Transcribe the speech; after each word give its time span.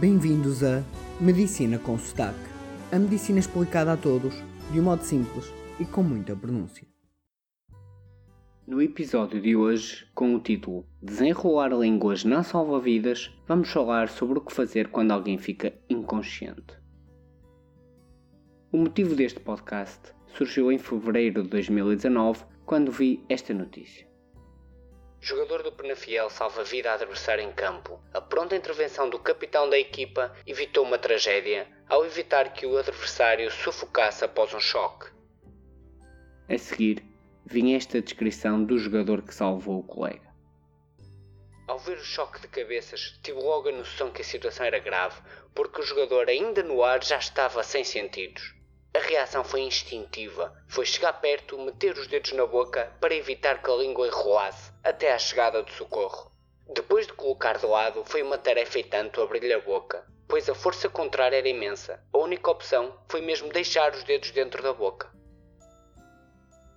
Bem-vindos 0.00 0.62
a 0.62 0.84
Medicina 1.20 1.76
com 1.76 1.98
Sotaque. 1.98 2.38
A 2.92 2.98
medicina 3.00 3.40
explicada 3.40 3.94
a 3.94 3.96
todos, 3.96 4.32
de 4.70 4.78
um 4.78 4.84
modo 4.84 5.02
simples 5.02 5.52
e 5.80 5.84
com 5.84 6.04
muita 6.04 6.36
pronúncia. 6.36 6.86
No 8.64 8.80
episódio 8.80 9.42
de 9.42 9.56
hoje, 9.56 10.06
com 10.14 10.36
o 10.36 10.38
título 10.38 10.86
Desenrolar 11.02 11.72
línguas 11.76 12.22
não 12.22 12.44
salva 12.44 12.78
vidas, 12.78 13.36
vamos 13.48 13.72
falar 13.72 14.08
sobre 14.08 14.38
o 14.38 14.40
que 14.40 14.54
fazer 14.54 14.86
quando 14.86 15.10
alguém 15.10 15.36
fica 15.36 15.74
inconsciente. 15.90 16.78
O 18.70 18.78
motivo 18.78 19.16
deste 19.16 19.40
podcast 19.40 20.14
surgiu 20.28 20.70
em 20.70 20.78
fevereiro 20.78 21.42
de 21.42 21.48
2019, 21.48 22.44
quando 22.64 22.92
vi 22.92 23.24
esta 23.28 23.52
notícia. 23.52 24.07
Jogador 25.20 25.62
do 25.62 25.72
Penafiel 25.72 26.30
salva 26.30 26.62
vida 26.62 26.90
a 26.90 26.94
adversário 26.94 27.42
em 27.42 27.52
campo. 27.52 28.00
A 28.14 28.20
pronta 28.20 28.54
intervenção 28.54 29.10
do 29.10 29.18
capitão 29.18 29.68
da 29.68 29.78
equipa 29.78 30.34
evitou 30.46 30.84
uma 30.84 30.96
tragédia 30.96 31.66
ao 31.88 32.06
evitar 32.06 32.52
que 32.52 32.64
o 32.64 32.78
adversário 32.78 33.50
sufocasse 33.50 34.24
após 34.24 34.54
um 34.54 34.60
choque. 34.60 35.10
A 36.48 36.56
seguir, 36.56 37.04
vinha 37.44 37.76
esta 37.76 38.00
descrição 38.00 38.62
do 38.62 38.78
jogador 38.78 39.22
que 39.22 39.34
salvou 39.34 39.80
o 39.80 39.82
colega. 39.82 40.28
Ao 41.66 41.78
ver 41.78 41.98
o 41.98 42.04
choque 42.04 42.40
de 42.40 42.48
cabeças, 42.48 43.18
tive 43.22 43.40
logo 43.40 43.68
a 43.68 43.72
noção 43.72 44.10
que 44.10 44.22
a 44.22 44.24
situação 44.24 44.64
era 44.64 44.78
grave, 44.78 45.20
porque 45.54 45.80
o 45.80 45.84
jogador, 45.84 46.28
ainda 46.28 46.62
no 46.62 46.82
ar, 46.82 47.02
já 47.04 47.18
estava 47.18 47.62
sem 47.62 47.84
sentidos. 47.84 48.57
A 48.94 49.00
reação 49.00 49.44
foi 49.44 49.60
instintiva. 49.60 50.52
Foi 50.66 50.86
chegar 50.86 51.12
perto, 51.14 51.58
meter 51.58 51.96
os 51.96 52.06
dedos 52.06 52.32
na 52.32 52.46
boca 52.46 52.90
para 53.00 53.14
evitar 53.14 53.62
que 53.62 53.70
a 53.70 53.74
língua 53.74 54.06
enrolasse 54.06 54.72
até 54.82 55.12
à 55.12 55.18
chegada 55.18 55.62
do 55.62 55.70
socorro. 55.70 56.32
Depois 56.74 57.06
de 57.06 57.12
colocar 57.12 57.58
de 57.58 57.66
lado, 57.66 58.02
foi 58.04 58.22
uma 58.22 58.38
tarefa 58.38 58.78
e 58.78 58.84
tanto 58.84 59.20
abrir-lhe 59.20 59.52
a 59.52 59.60
boca, 59.60 60.04
pois 60.26 60.48
a 60.48 60.54
força 60.54 60.88
contrária 60.88 61.36
era 61.36 61.48
imensa. 61.48 62.02
A 62.12 62.18
única 62.18 62.50
opção 62.50 62.98
foi 63.08 63.20
mesmo 63.20 63.52
deixar 63.52 63.92
os 63.94 64.04
dedos 64.04 64.30
dentro 64.30 64.62
da 64.62 64.72
boca. 64.72 65.10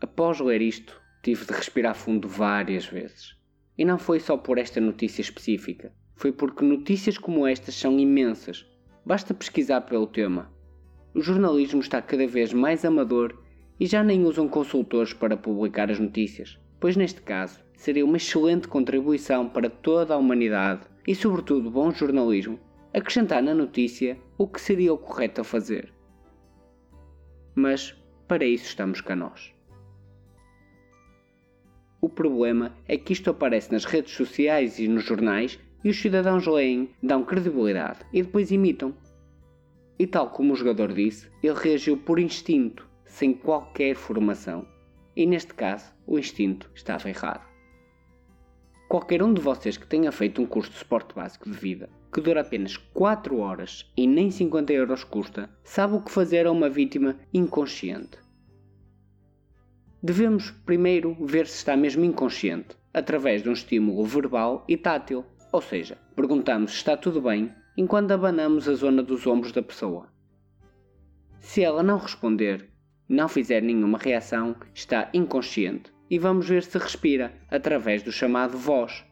Após 0.00 0.40
ler 0.40 0.62
isto, 0.62 1.00
tive 1.22 1.44
de 1.44 1.52
respirar 1.52 1.94
fundo 1.94 2.26
várias 2.26 2.86
vezes. 2.86 3.36
E 3.76 3.84
não 3.84 3.98
foi 3.98 4.18
só 4.18 4.36
por 4.36 4.58
esta 4.58 4.80
notícia 4.80 5.20
específica, 5.20 5.92
foi 6.16 6.32
porque 6.32 6.64
notícias 6.64 7.16
como 7.16 7.46
estas 7.46 7.74
são 7.74 7.98
imensas. 7.98 8.66
Basta 9.04 9.32
pesquisar 9.32 9.82
pelo 9.82 10.06
tema 10.06 10.57
o 11.14 11.20
jornalismo 11.20 11.80
está 11.80 12.00
cada 12.02 12.26
vez 12.26 12.52
mais 12.52 12.84
amador 12.84 13.38
e 13.80 13.86
já 13.86 14.02
nem 14.02 14.24
usam 14.24 14.48
consultores 14.48 15.12
para 15.12 15.36
publicar 15.36 15.90
as 15.90 15.98
notícias, 15.98 16.58
pois 16.80 16.96
neste 16.96 17.22
caso 17.22 17.60
seria 17.74 18.04
uma 18.04 18.16
excelente 18.16 18.68
contribuição 18.68 19.48
para 19.48 19.70
toda 19.70 20.14
a 20.14 20.18
humanidade 20.18 20.82
e, 21.06 21.14
sobretudo, 21.14 21.70
bom 21.70 21.90
jornalismo 21.90 22.58
acrescentar 22.92 23.42
na 23.42 23.54
notícia 23.54 24.18
o 24.36 24.46
que 24.46 24.60
seria 24.60 24.92
o 24.92 24.98
correto 24.98 25.40
a 25.40 25.44
fazer. 25.44 25.92
Mas 27.54 27.96
para 28.26 28.44
isso 28.44 28.66
estamos 28.66 29.00
cá 29.00 29.16
nós. 29.16 29.52
O 32.00 32.08
problema 32.08 32.76
é 32.86 32.96
que 32.96 33.12
isto 33.12 33.30
aparece 33.30 33.72
nas 33.72 33.84
redes 33.84 34.12
sociais 34.12 34.78
e 34.78 34.86
nos 34.86 35.04
jornais 35.04 35.58
e 35.82 35.90
os 35.90 36.00
cidadãos 36.00 36.46
leem, 36.46 36.90
dão 37.02 37.24
credibilidade 37.24 38.00
e 38.12 38.22
depois 38.22 38.50
imitam. 38.50 38.94
E 39.98 40.06
tal 40.06 40.30
como 40.30 40.52
o 40.52 40.56
jogador 40.56 40.92
disse, 40.92 41.28
ele 41.42 41.58
reagiu 41.58 41.96
por 41.96 42.20
instinto, 42.20 42.88
sem 43.04 43.32
qualquer 43.32 43.96
formação. 43.96 44.66
E 45.16 45.26
neste 45.26 45.52
caso, 45.54 45.92
o 46.06 46.18
instinto 46.18 46.70
estava 46.74 47.08
errado. 47.08 47.44
Qualquer 48.88 49.22
um 49.22 49.34
de 49.34 49.40
vocês 49.40 49.76
que 49.76 49.86
tenha 49.86 50.12
feito 50.12 50.40
um 50.40 50.46
curso 50.46 50.70
de 50.70 50.78
suporte 50.78 51.14
básico 51.14 51.50
de 51.50 51.56
vida, 51.56 51.90
que 52.12 52.20
dura 52.20 52.42
apenas 52.42 52.76
4 52.76 53.38
horas 53.38 53.90
e 53.96 54.06
nem 54.06 54.30
50 54.30 54.72
euros 54.72 55.02
custa, 55.02 55.50
sabe 55.64 55.96
o 55.96 56.00
que 56.00 56.12
fazer 56.12 56.46
a 56.46 56.52
uma 56.52 56.70
vítima 56.70 57.16
inconsciente. 57.34 58.18
Devemos 60.00 60.52
primeiro 60.64 61.16
ver 61.20 61.48
se 61.48 61.56
está 61.56 61.76
mesmo 61.76 62.04
inconsciente, 62.04 62.76
através 62.94 63.42
de 63.42 63.48
um 63.50 63.52
estímulo 63.52 64.04
verbal 64.04 64.64
e 64.68 64.76
tátil, 64.76 65.24
ou 65.52 65.60
seja, 65.60 65.98
perguntamos 66.14 66.70
se 66.70 66.76
está 66.78 66.96
tudo 66.96 67.20
bem 67.20 67.52
enquanto 67.78 68.10
abanamos 68.10 68.68
a 68.68 68.74
zona 68.74 69.04
dos 69.04 69.24
ombros 69.24 69.52
da 69.52 69.62
pessoa. 69.62 70.08
Se 71.38 71.62
ela 71.62 71.80
não 71.80 71.96
responder, 71.96 72.68
não 73.08 73.28
fizer 73.28 73.62
nenhuma 73.62 73.96
reação, 73.96 74.56
está 74.74 75.08
inconsciente 75.14 75.92
e 76.10 76.18
vamos 76.18 76.48
ver 76.48 76.64
se 76.64 76.76
respira 76.76 77.32
através 77.48 78.02
do 78.02 78.10
chamado 78.10 78.58
voz, 78.58 79.04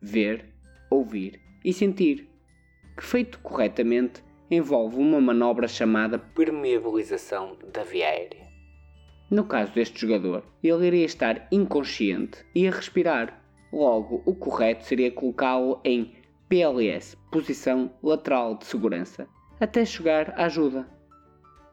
ver, 0.00 0.54
ouvir 0.88 1.40
e 1.64 1.72
sentir, 1.72 2.30
que 2.96 3.02
feito 3.02 3.40
corretamente 3.40 4.22
envolve 4.48 4.98
uma 4.98 5.20
manobra 5.20 5.66
chamada 5.66 6.16
permeabilização 6.16 7.58
da 7.72 7.82
via 7.82 8.06
aérea. 8.06 8.46
No 9.28 9.44
caso 9.46 9.72
deste 9.72 10.00
jogador, 10.00 10.44
ele 10.62 10.86
iria 10.86 11.06
estar 11.06 11.48
inconsciente 11.50 12.46
e 12.54 12.68
a 12.68 12.70
respirar. 12.70 13.42
Logo, 13.72 14.22
o 14.24 14.32
correto 14.32 14.84
seria 14.84 15.10
colocá-lo 15.10 15.80
em 15.82 16.21
PLS, 16.52 17.16
posição 17.30 17.90
lateral 18.02 18.58
de 18.58 18.66
segurança, 18.66 19.26
até 19.58 19.86
chegar 19.86 20.38
à 20.38 20.44
ajuda. 20.44 20.86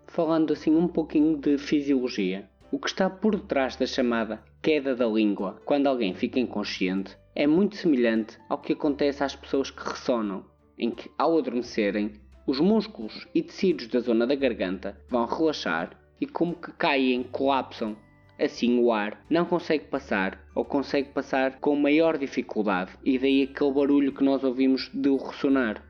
Falando 0.08 0.54
assim 0.54 0.74
um 0.74 0.88
pouquinho 0.88 1.38
de 1.38 1.58
fisiologia, 1.58 2.50
o 2.72 2.80
que 2.80 2.88
está 2.88 3.10
por 3.10 3.36
detrás 3.36 3.76
da 3.76 3.86
chamada 3.86 4.42
queda 4.62 4.96
da 4.96 5.06
língua 5.06 5.62
quando 5.66 5.88
alguém 5.88 6.14
fica 6.14 6.40
inconsciente 6.40 7.18
é 7.36 7.46
muito 7.46 7.76
semelhante 7.76 8.38
ao 8.48 8.60
que 8.60 8.72
acontece 8.72 9.22
às 9.22 9.36
pessoas 9.36 9.70
que 9.70 9.84
ressonam, 9.84 10.46
em 10.78 10.92
que 10.92 11.12
ao 11.18 11.38
adormecerem, 11.38 12.14
os 12.48 12.62
músculos 12.62 13.28
e 13.36 13.44
tecidos 13.44 13.88
da 13.88 14.00
zona 14.00 14.26
da 14.26 14.36
garganta 14.36 14.98
vão 15.10 15.26
relaxar 15.26 15.90
e 16.22 16.26
como 16.26 16.56
que 16.56 16.72
caem, 16.72 17.24
colapsam 17.24 17.98
Assim 18.40 18.80
o 18.80 18.90
ar 18.90 19.22
não 19.30 19.44
consegue 19.44 19.86
passar 19.86 20.40
ou 20.56 20.64
consegue 20.64 21.10
passar 21.10 21.60
com 21.60 21.76
maior 21.76 22.18
dificuldade 22.18 22.92
e 23.04 23.20
daí 23.20 23.44
aquele 23.44 23.74
barulho 23.74 24.14
que 24.14 24.24
nós 24.24 24.46
ouvimos 24.46 24.90
de 24.94 25.10
o 25.10 25.18
ressonar. 25.18 25.84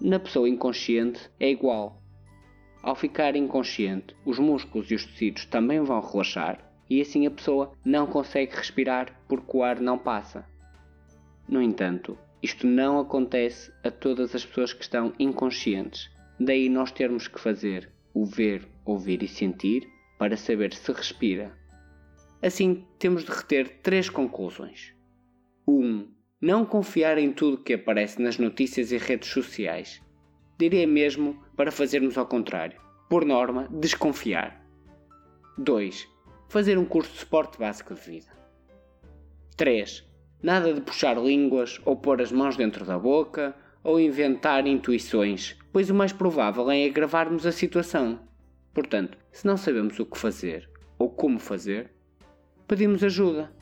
Na 0.00 0.18
pessoa 0.18 0.48
inconsciente 0.48 1.28
é 1.38 1.50
igual. 1.50 2.00
Ao 2.82 2.94
ficar 2.94 3.36
inconsciente, 3.36 4.16
os 4.24 4.38
músculos 4.38 4.90
e 4.90 4.94
os 4.94 5.04
tecidos 5.04 5.44
também 5.44 5.80
vão 5.80 6.00
relaxar 6.00 6.58
e 6.88 7.02
assim 7.02 7.26
a 7.26 7.30
pessoa 7.30 7.72
não 7.84 8.06
consegue 8.06 8.56
respirar 8.56 9.20
porque 9.28 9.54
o 9.54 9.62
ar 9.62 9.78
não 9.78 9.98
passa. 9.98 10.46
No 11.46 11.60
entanto, 11.60 12.16
isto 12.42 12.66
não 12.66 12.98
acontece 12.98 13.70
a 13.82 13.90
todas 13.90 14.34
as 14.34 14.44
pessoas 14.44 14.72
que 14.72 14.82
estão 14.82 15.12
inconscientes. 15.18 16.10
Daí 16.40 16.70
nós 16.70 16.90
termos 16.90 17.28
que 17.28 17.38
fazer 17.38 17.90
o 18.14 18.24
ver, 18.24 18.66
ouvir 18.86 19.22
e 19.22 19.28
sentir 19.28 19.86
para 20.18 20.36
saber 20.36 20.72
se 20.72 20.90
respira. 20.92 21.52
Assim, 22.44 22.84
temos 22.98 23.24
de 23.24 23.30
reter 23.30 23.80
três 23.82 24.10
conclusões. 24.10 24.92
1. 25.66 25.72
Um, 25.72 26.08
não 26.38 26.66
confiar 26.66 27.16
em 27.16 27.32
tudo 27.32 27.56
que 27.56 27.72
aparece 27.72 28.20
nas 28.20 28.36
notícias 28.36 28.92
e 28.92 28.98
redes 28.98 29.30
sociais. 29.30 30.02
Diria 30.58 30.86
mesmo 30.86 31.42
para 31.56 31.72
fazermos 31.72 32.18
ao 32.18 32.26
contrário. 32.26 32.78
Por 33.08 33.24
norma, 33.24 33.66
desconfiar. 33.70 34.62
2. 35.56 36.06
Fazer 36.50 36.76
um 36.76 36.84
curso 36.84 37.12
de 37.12 37.20
suporte 37.20 37.58
básico 37.58 37.94
de 37.94 38.00
vida. 38.02 38.30
3. 39.56 40.06
Nada 40.42 40.74
de 40.74 40.82
puxar 40.82 41.16
línguas 41.16 41.80
ou 41.86 41.96
pôr 41.96 42.20
as 42.20 42.30
mãos 42.30 42.58
dentro 42.58 42.84
da 42.84 42.98
boca 42.98 43.56
ou 43.82 43.98
inventar 43.98 44.66
intuições, 44.66 45.56
pois 45.72 45.88
o 45.88 45.94
mais 45.94 46.12
provável 46.12 46.70
é 46.70 46.84
agravarmos 46.84 47.46
a 47.46 47.52
situação. 47.52 48.20
Portanto, 48.74 49.16
se 49.32 49.46
não 49.46 49.56
sabemos 49.56 49.98
o 49.98 50.04
que 50.04 50.18
fazer 50.18 50.68
ou 50.98 51.08
como 51.08 51.38
fazer, 51.38 51.93
pedimos 52.66 53.04
ajuda. 53.04 53.52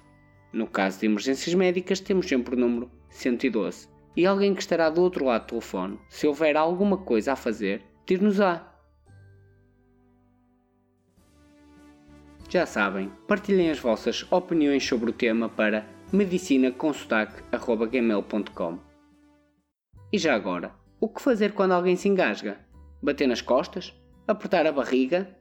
No 0.52 0.66
caso 0.66 1.00
de 1.00 1.06
emergências 1.06 1.54
médicas, 1.54 2.00
temos 2.00 2.28
sempre 2.28 2.54
o 2.54 2.58
número 2.58 2.90
112 3.10 3.88
e 4.14 4.26
alguém 4.26 4.54
que 4.54 4.60
estará 4.60 4.90
do 4.90 5.00
outro 5.00 5.24
lado 5.24 5.44
do 5.44 5.48
telefone, 5.48 5.98
se 6.08 6.26
houver 6.26 6.54
alguma 6.56 6.98
coisa 6.98 7.32
a 7.32 7.36
fazer, 7.36 7.82
dir-nos-á. 8.06 8.68
Já 12.48 12.66
sabem, 12.66 13.10
partilhem 13.26 13.70
as 13.70 13.78
vossas 13.78 14.26
opiniões 14.30 14.86
sobre 14.86 15.08
o 15.08 15.14
tema 15.14 15.48
para 15.48 15.86
medicinaconsotaque.gmail.com 16.12 18.78
E 20.12 20.18
já 20.18 20.34
agora, 20.34 20.74
o 21.00 21.08
que 21.08 21.22
fazer 21.22 21.54
quando 21.54 21.72
alguém 21.72 21.96
se 21.96 22.10
engasga? 22.10 22.60
Bater 23.02 23.26
nas 23.26 23.40
costas? 23.40 23.98
Apertar 24.28 24.66
a 24.66 24.72
barriga? 24.72 25.34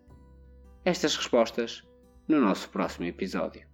Estas 0.85 1.17
respostas 1.17 1.83
no 2.31 2.39
nosso 2.39 2.69
próximo 2.69 3.05
episódio. 3.05 3.70